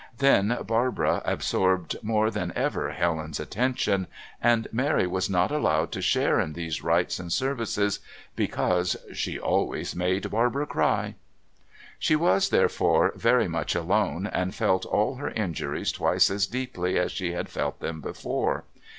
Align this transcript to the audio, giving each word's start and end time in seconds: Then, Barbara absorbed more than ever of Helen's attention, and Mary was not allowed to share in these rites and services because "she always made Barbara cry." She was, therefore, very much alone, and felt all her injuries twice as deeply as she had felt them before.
Then, 0.17 0.57
Barbara 0.65 1.21
absorbed 1.25 1.95
more 2.01 2.31
than 2.31 2.51
ever 2.55 2.89
of 2.89 2.95
Helen's 2.95 3.39
attention, 3.39 4.07
and 4.41 4.67
Mary 4.71 5.05
was 5.05 5.29
not 5.29 5.51
allowed 5.51 5.91
to 5.91 6.01
share 6.01 6.39
in 6.39 6.53
these 6.53 6.81
rites 6.83 7.19
and 7.19 7.31
services 7.31 7.99
because 8.35 8.97
"she 9.13 9.37
always 9.37 9.95
made 9.95 10.31
Barbara 10.31 10.65
cry." 10.65 11.13
She 11.99 12.15
was, 12.15 12.49
therefore, 12.49 13.13
very 13.15 13.47
much 13.47 13.75
alone, 13.75 14.25
and 14.25 14.55
felt 14.55 14.87
all 14.87 15.17
her 15.17 15.29
injuries 15.29 15.91
twice 15.91 16.31
as 16.31 16.47
deeply 16.47 16.97
as 16.97 17.11
she 17.11 17.33
had 17.33 17.47
felt 17.47 17.79
them 17.79 18.01
before. 18.01 18.63